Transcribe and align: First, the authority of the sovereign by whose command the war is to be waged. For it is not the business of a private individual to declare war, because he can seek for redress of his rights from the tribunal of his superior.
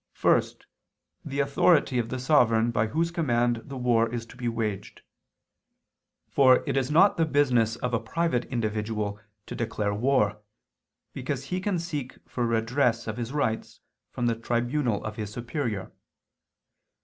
First, 0.13 0.65
the 1.23 1.39
authority 1.41 1.99
of 1.99 2.09
the 2.09 2.17
sovereign 2.17 2.71
by 2.71 2.87
whose 2.87 3.11
command 3.11 3.57
the 3.65 3.77
war 3.77 4.11
is 4.11 4.25
to 4.25 4.35
be 4.35 4.47
waged. 4.47 5.03
For 6.27 6.63
it 6.65 6.75
is 6.75 6.89
not 6.89 7.17
the 7.17 7.25
business 7.27 7.75
of 7.75 7.93
a 7.93 7.99
private 7.99 8.45
individual 8.45 9.19
to 9.45 9.53
declare 9.53 9.93
war, 9.93 10.41
because 11.13 11.43
he 11.53 11.61
can 11.61 11.77
seek 11.77 12.17
for 12.27 12.47
redress 12.47 13.05
of 13.05 13.17
his 13.17 13.31
rights 13.31 13.79
from 14.09 14.25
the 14.25 14.33
tribunal 14.35 15.05
of 15.05 15.17
his 15.17 15.31
superior. 15.31 15.91